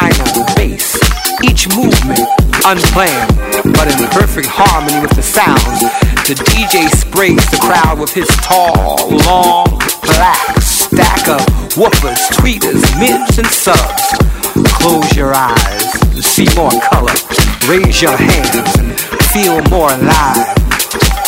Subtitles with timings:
[0.00, 0.98] minor bass.
[1.44, 2.26] Each movement
[2.66, 3.30] unplanned,
[3.78, 5.78] but in perfect harmony with the sound.
[6.26, 9.70] The DJ sprays the crowd with his tall, long,
[10.02, 11.42] black stack of
[11.78, 14.18] woofers, tweeters, mids, and subs.
[14.82, 15.86] Close your eyes,
[16.24, 17.14] see more color,
[17.70, 18.98] raise your hands, and
[19.30, 20.50] feel more alive.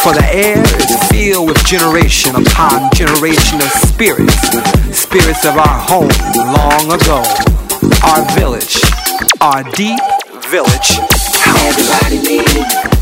[0.02, 4.34] For the air is filled with generation upon generation of spirits,
[4.90, 7.55] spirits of our home long ago
[8.04, 8.80] our village,
[9.40, 10.00] our deep
[10.50, 10.98] village.
[11.64, 12.95] Everybody needs.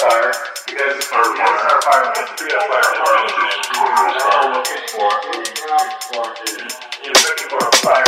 [0.00, 0.32] fire
[0.66, 1.44] because or yeah.
[1.44, 5.10] once our fire once through that fire that's all we're looking for.
[5.24, 6.24] We're looking for.
[7.04, 8.03] You're looking for a fire.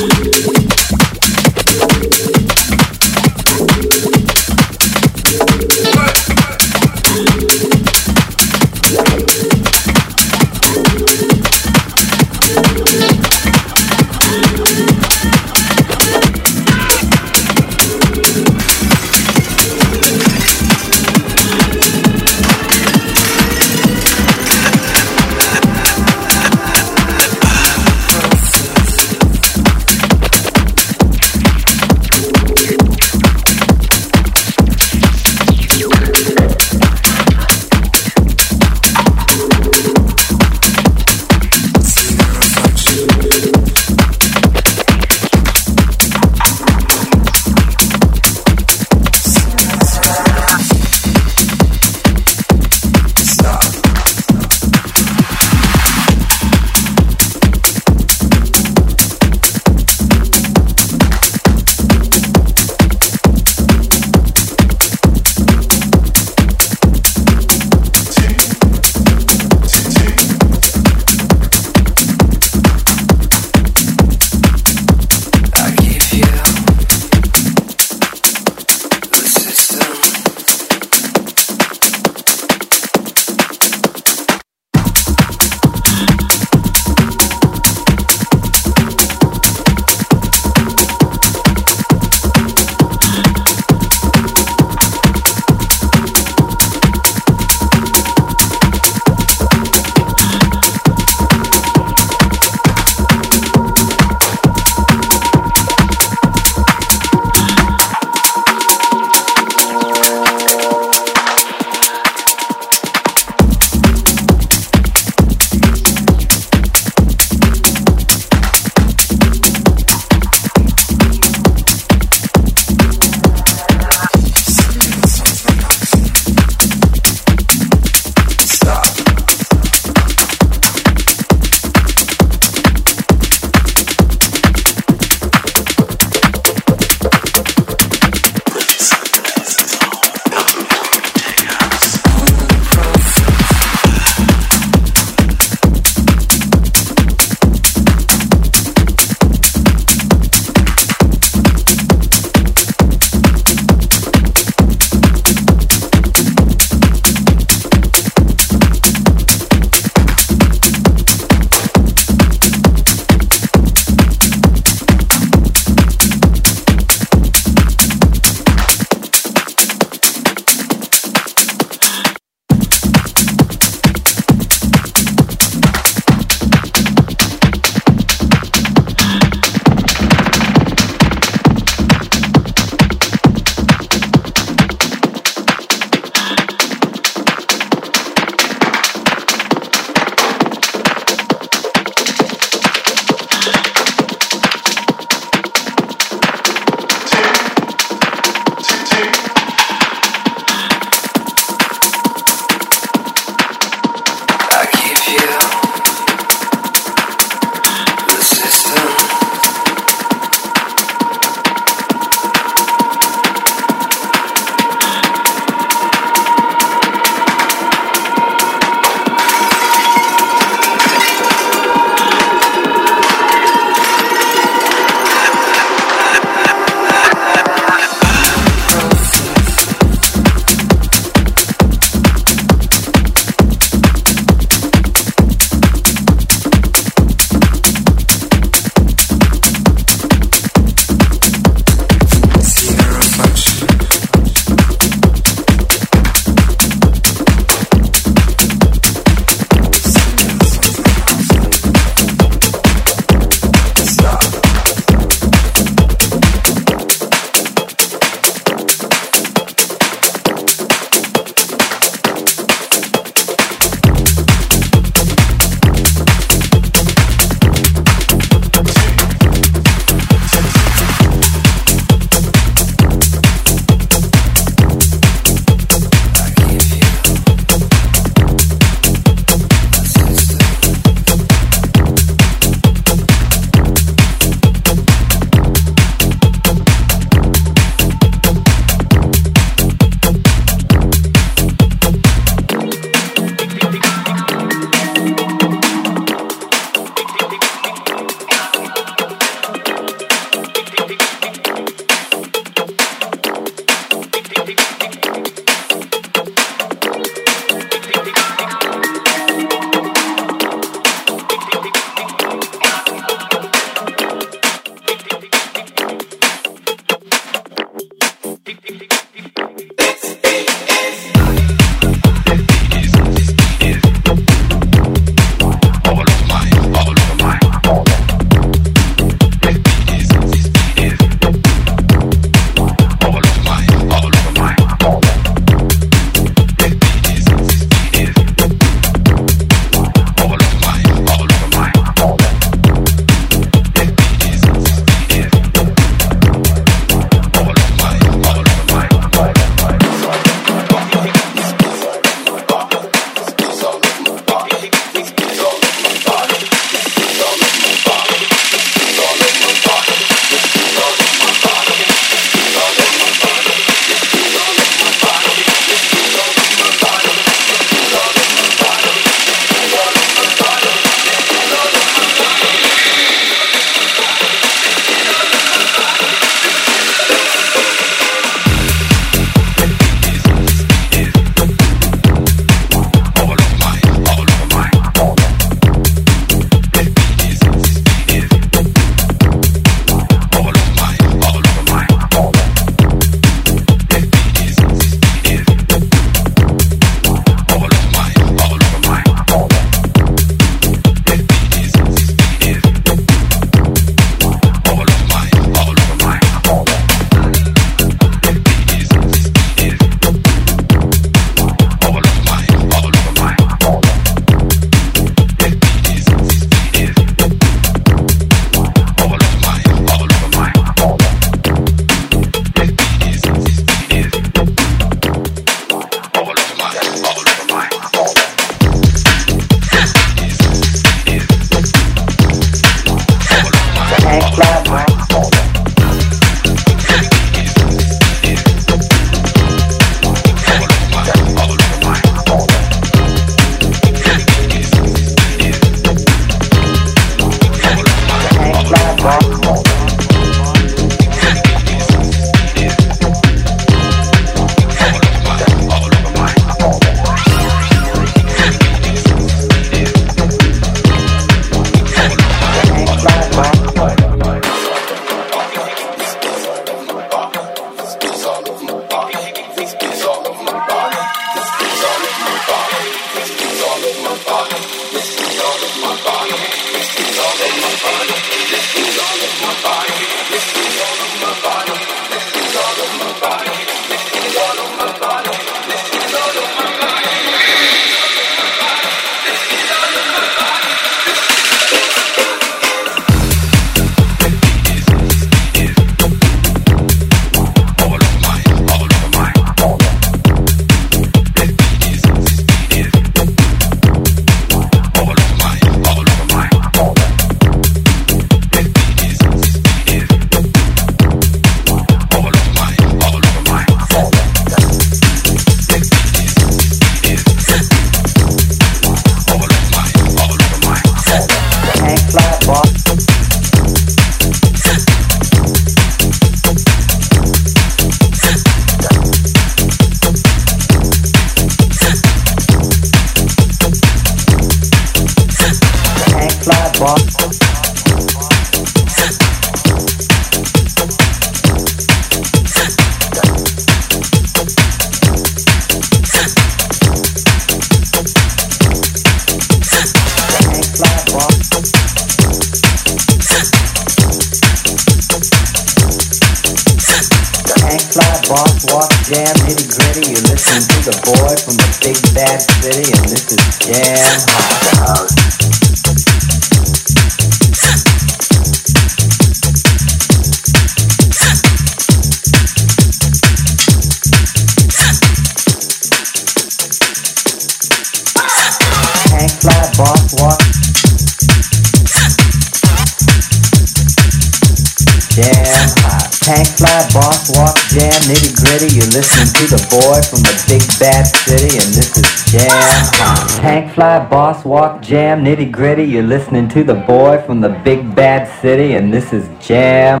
[594.08, 595.84] Boss walk, jam nitty gritty.
[595.84, 600.00] You're listening to the boy from the big bad city, and this is jam.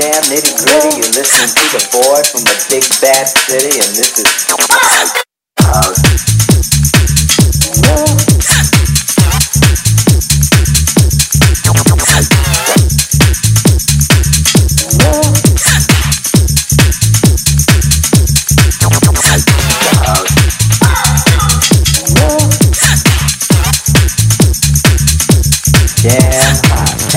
[0.00, 0.96] Jam nitty gritty.
[0.96, 4.32] You're listening to the boy from the big bad city, and this is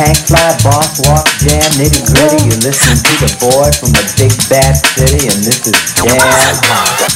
[0.03, 2.43] Tank fly, boss walk, jam nitty gritty.
[2.43, 7.07] You're listening to the boy from the big bad city, and this is jam hot.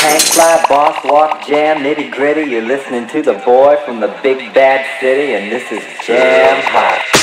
[0.00, 2.50] Tank fly, boss walk, jam nitty gritty.
[2.50, 7.13] You're listening to the boy from the big bad city, and this is jam hot.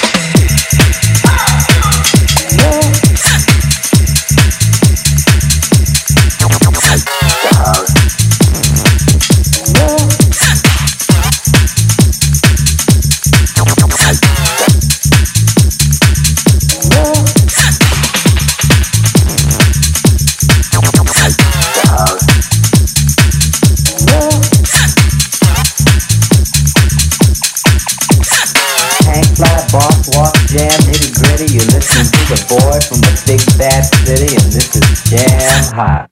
[35.82, 36.11] Jam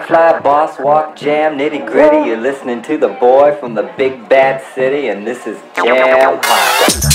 [0.00, 2.28] Fly, boss walk, jam nitty gritty.
[2.28, 7.11] You're listening to the boy from the big bad city, and this is jam hot.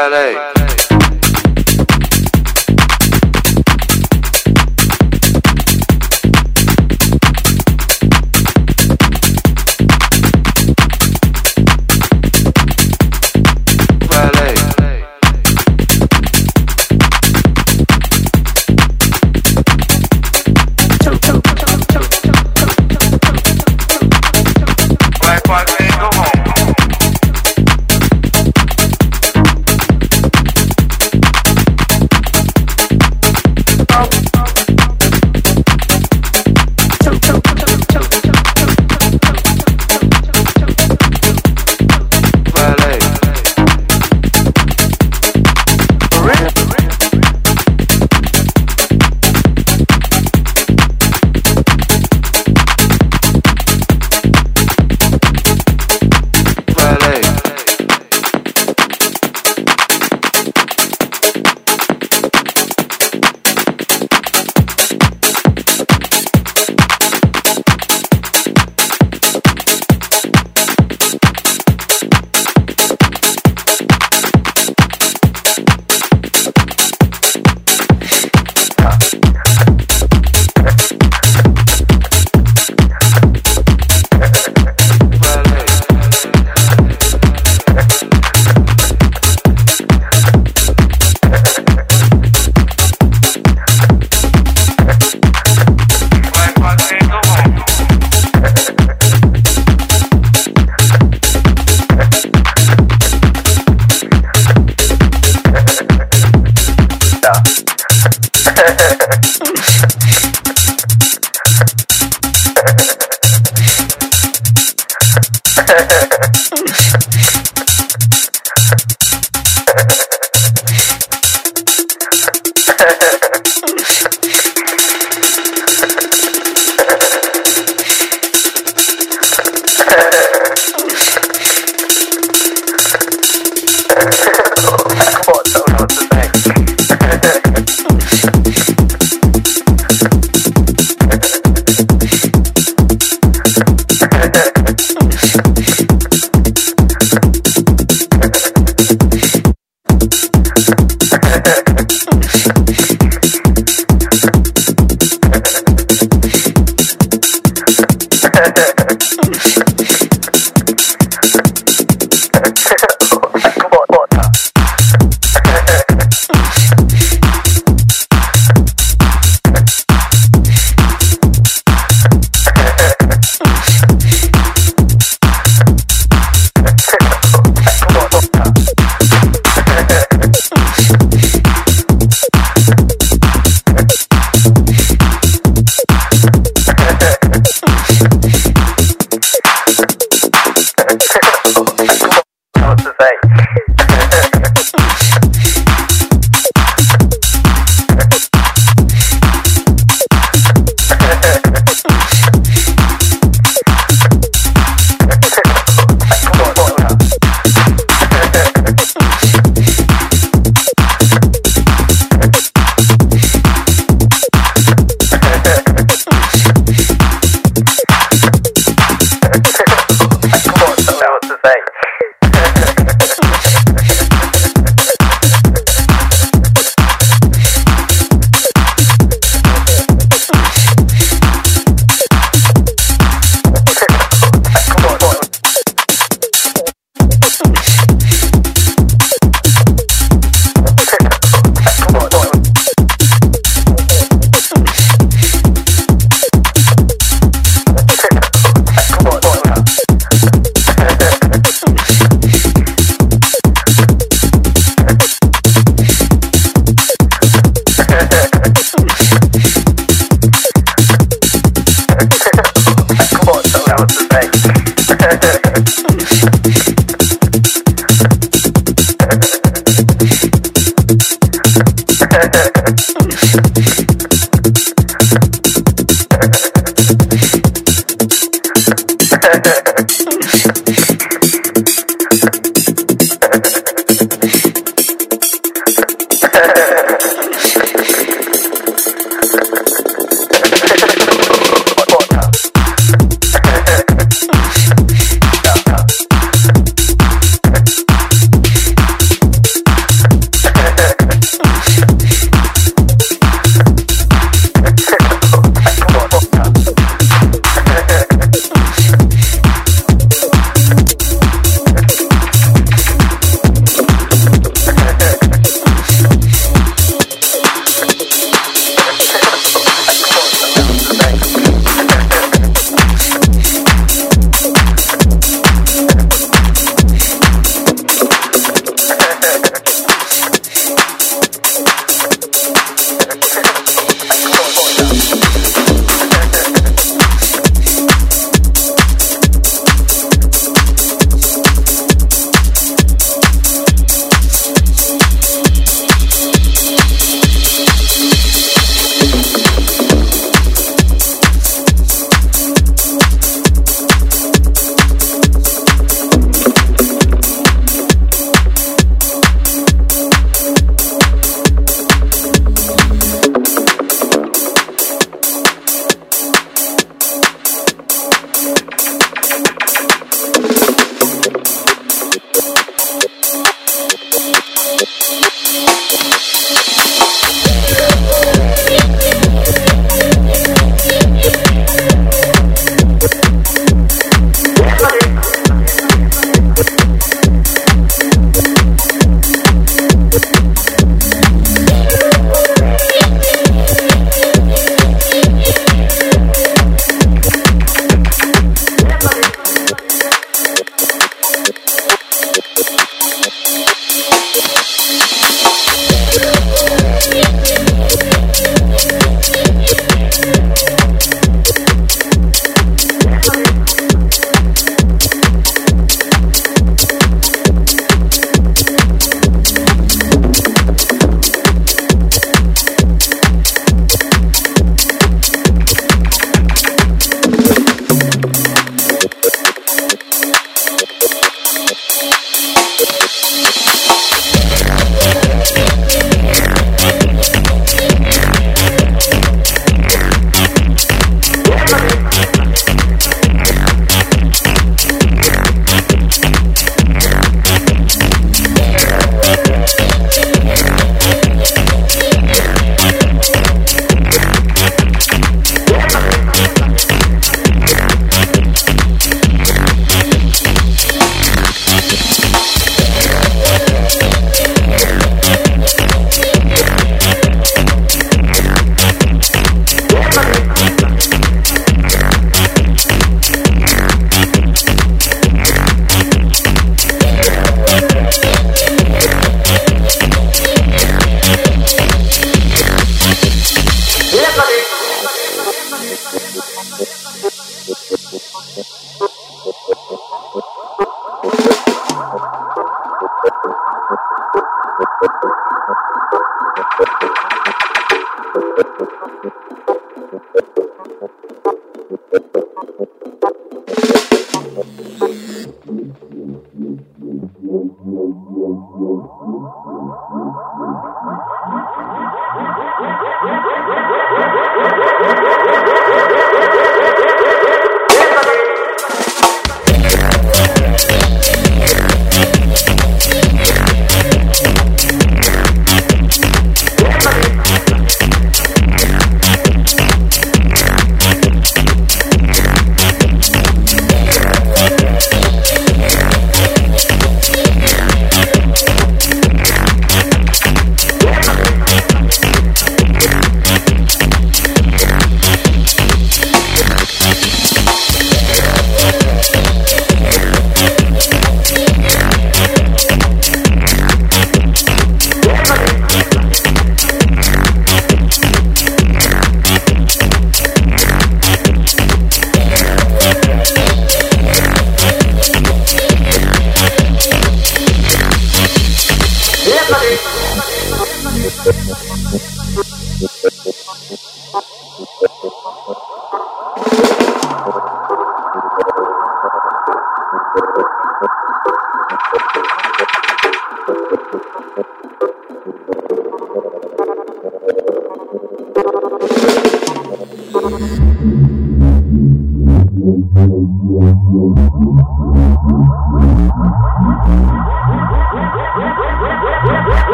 [0.00, 0.32] Friday.
[0.32, 0.69] Friday.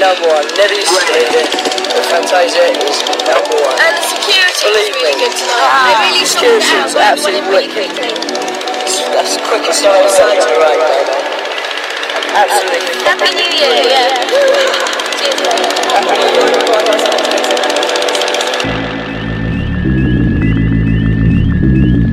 [0.00, 0.46] Number one.
[0.56, 2.98] Nelly's the Fantasia is
[3.28, 3.76] number one.
[3.76, 5.20] And the security Believe is really me.
[5.20, 5.68] good tonight.
[5.84, 7.90] they really Ah, security out was absolutely wicked.
[9.12, 11.04] That's the quickest I've ever seen to right, man.
[12.36, 13.00] Absolutely.
[13.04, 14.12] Happy New Year, yeah.
[15.16, 16.76] Cheers, mate.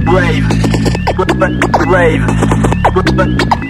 [0.06, 0.46] Rave.
[1.88, 2.24] Rave.
[3.18, 3.63] Rave.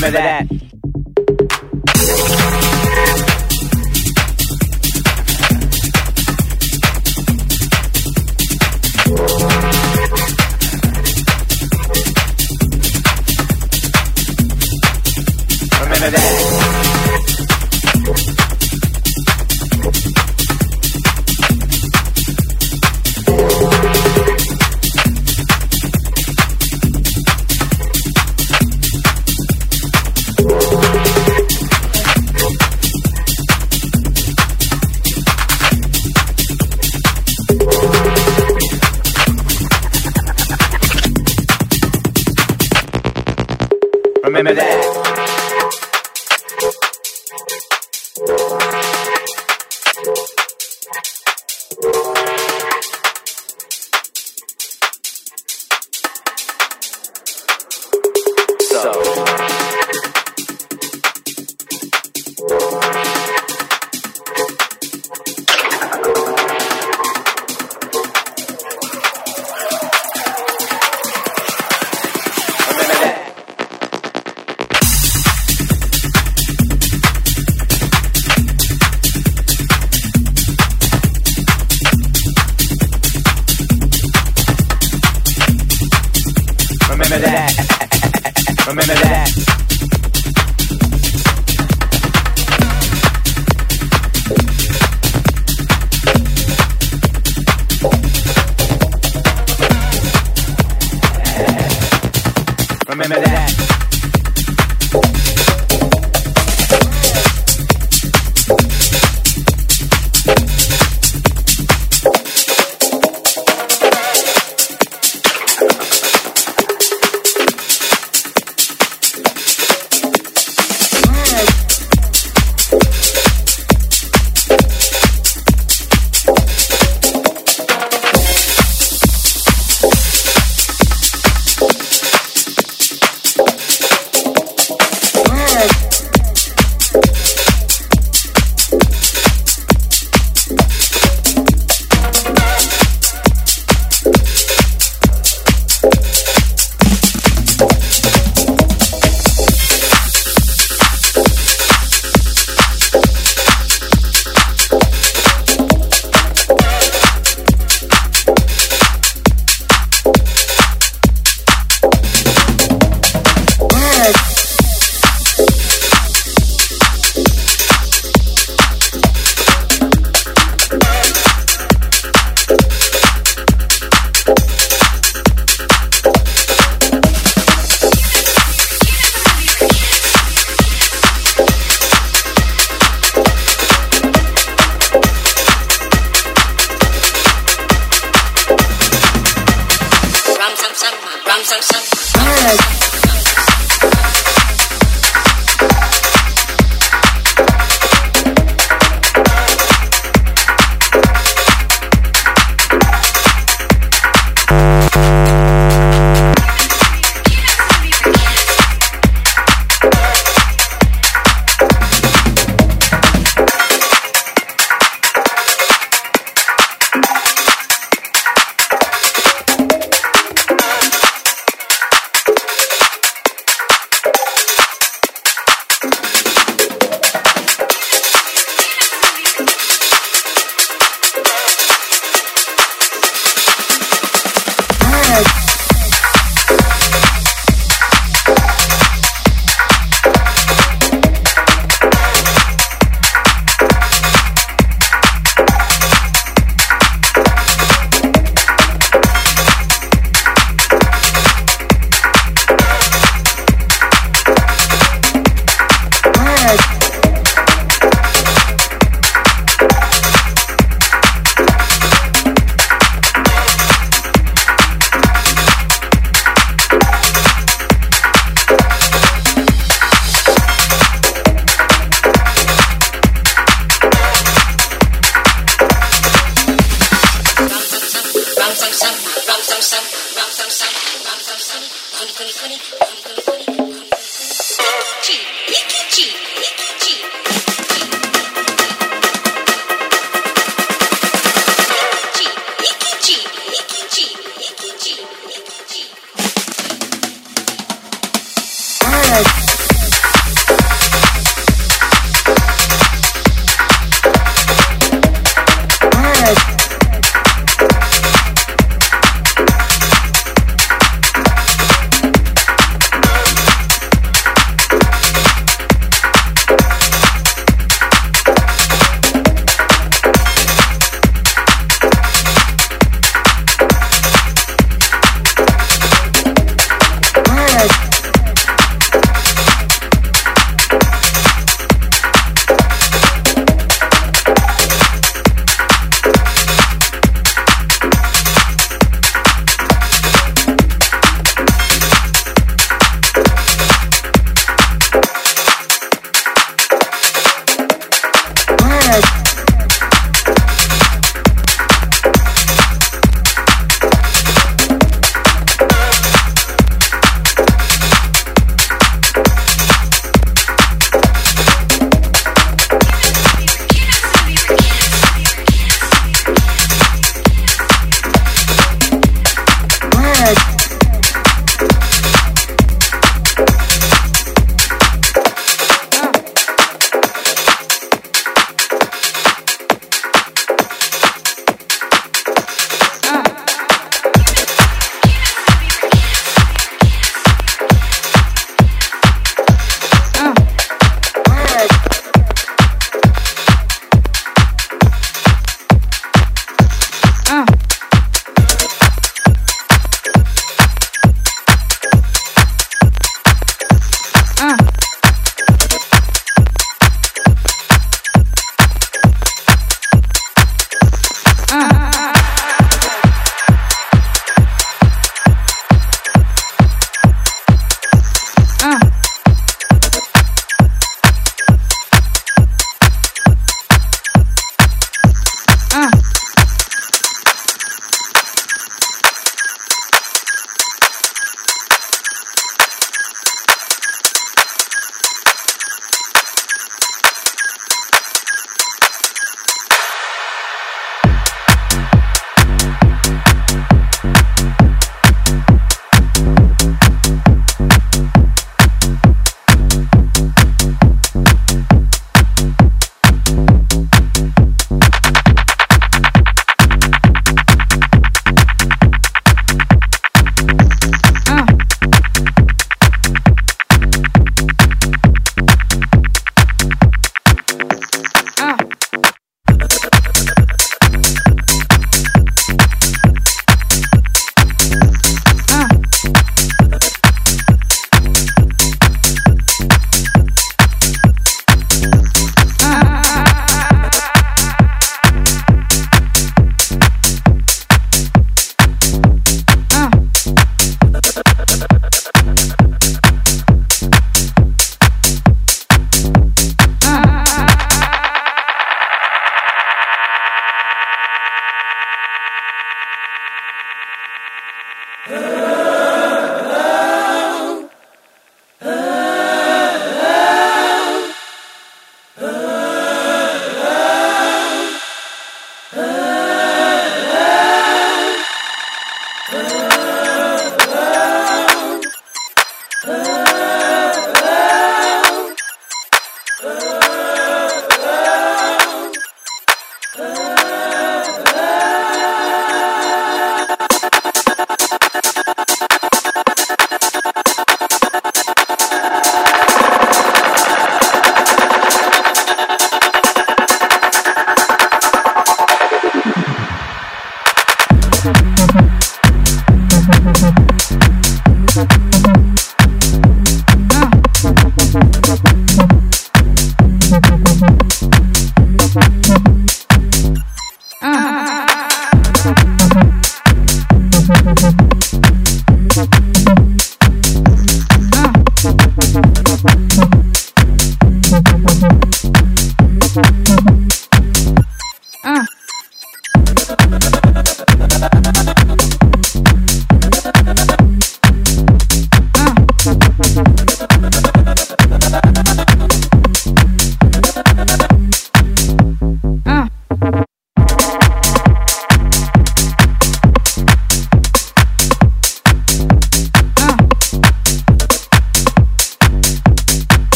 [0.00, 0.46] remember that.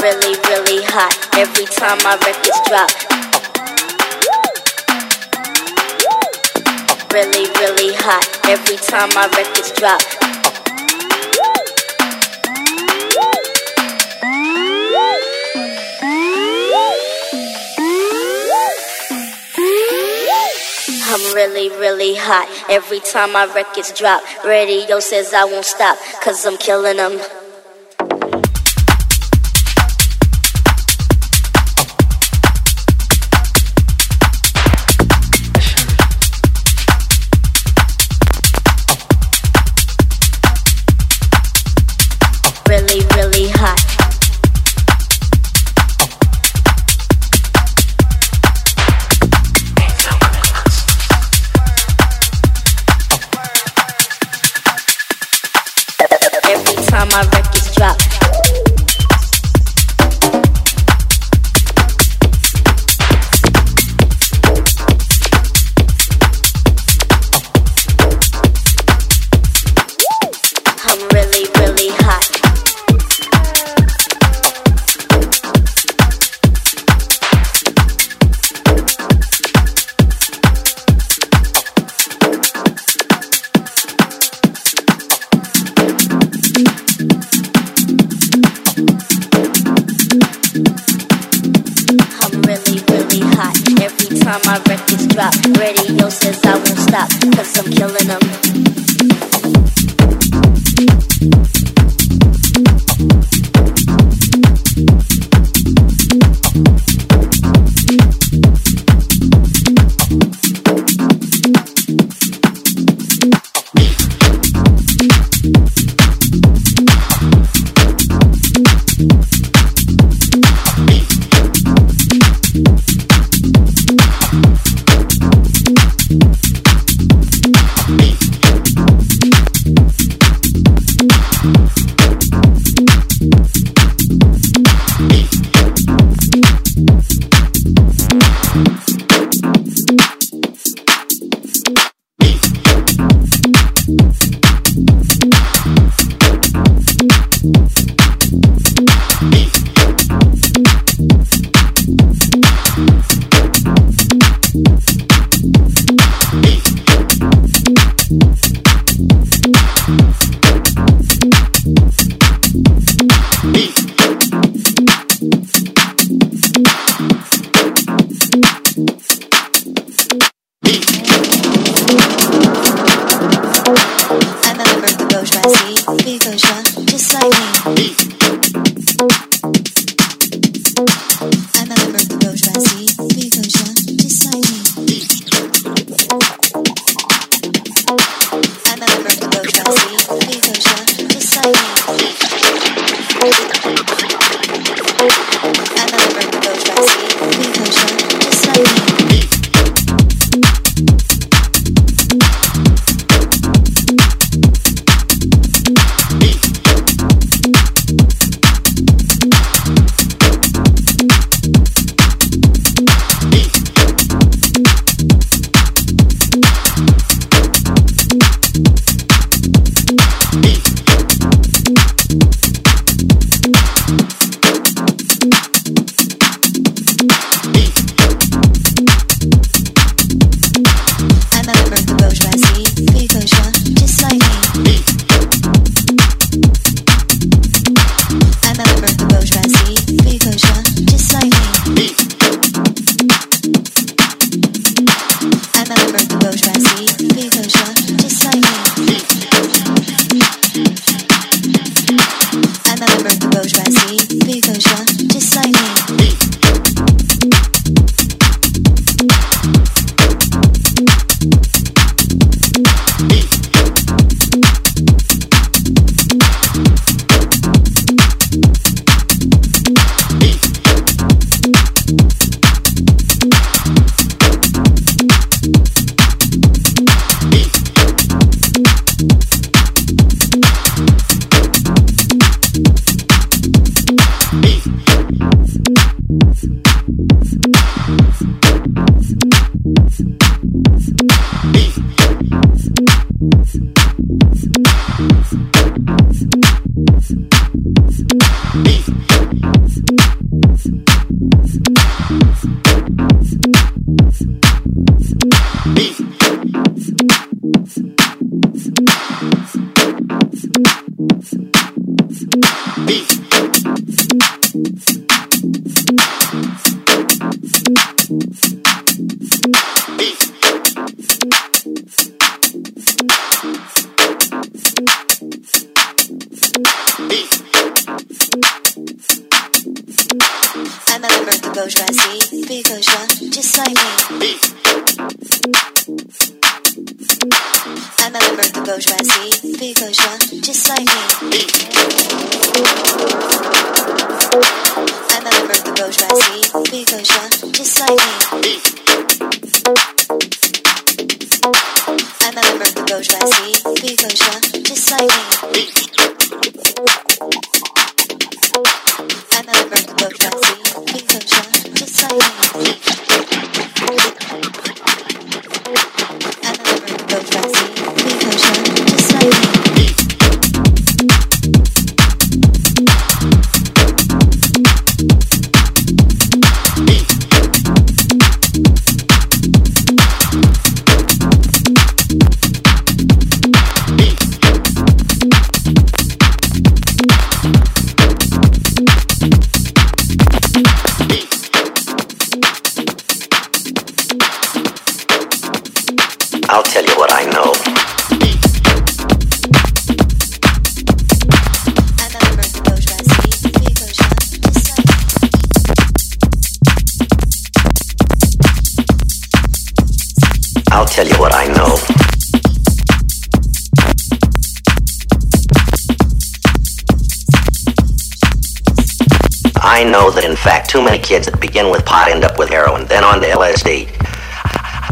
[0.00, 2.90] really, really hot every time my records drop.
[7.12, 10.00] Really, really hot every time my records drop.
[21.10, 24.22] I'm really, really hot every time my records drop.
[24.44, 27.18] Radio says I won't stop, cause I'm killing them.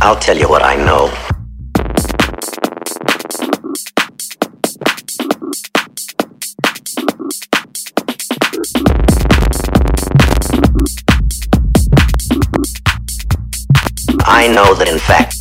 [0.07, 1.11] I'll tell you what I know.
[14.29, 15.35] I know that in fact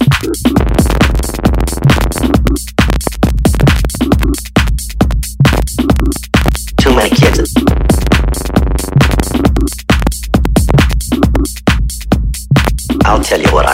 [6.78, 7.54] too many kids
[13.06, 13.65] I'll tell you what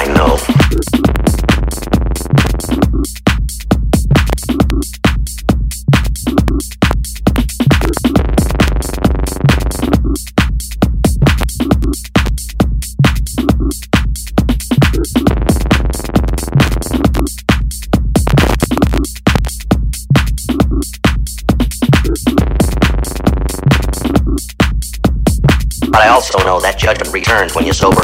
[27.63, 28.00] judgment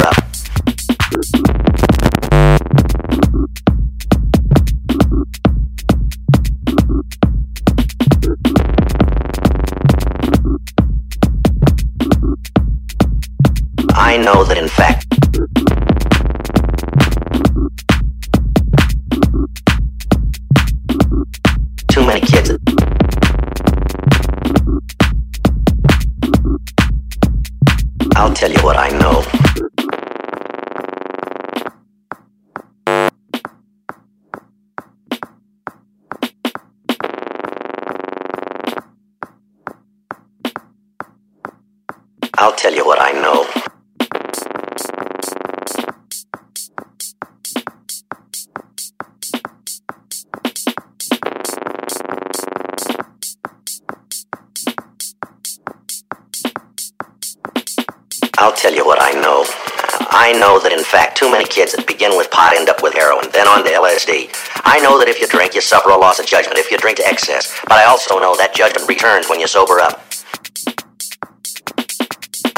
[61.47, 64.29] many kids that begin with pot end up with heroin, then on to LSD.
[64.65, 66.97] I know that if you drink, you suffer a loss of judgment if you drink
[66.97, 67.57] to excess.
[67.63, 70.03] But I also know that judgment returns when you sober up.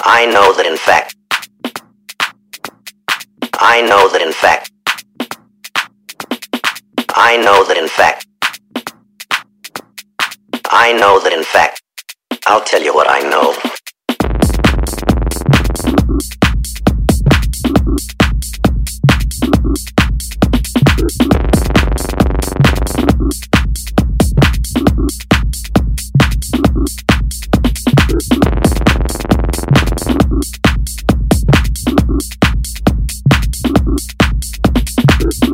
[0.03, 1.15] I know that in fact.
[3.53, 4.71] I know that in fact.
[7.13, 8.25] I know that in fact.
[10.71, 11.81] I know that in fact.
[12.47, 13.55] I'll tell you what I know.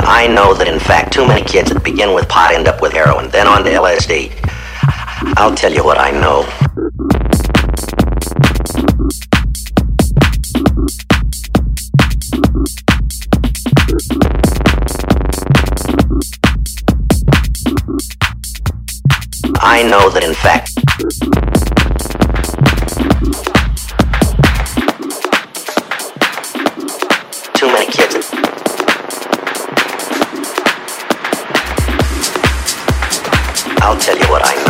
[0.07, 2.93] I know that in fact too many kids that begin with pot end up with
[2.93, 4.31] heroin, then on to LSD.
[5.35, 6.43] I'll tell you what I know.
[19.59, 20.74] I know that in fact
[33.85, 34.64] I'll tell you what I know.